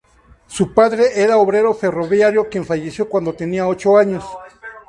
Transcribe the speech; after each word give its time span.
Su 0.47 0.73
padre 0.73 1.21
era 1.21 1.37
obrero 1.37 1.75
ferroviario, 1.75 2.49
quien 2.49 2.65
falleció 2.65 3.07
cuando 3.07 3.33
tenía 3.35 3.67
ocho 3.67 3.97
años. 3.99 4.23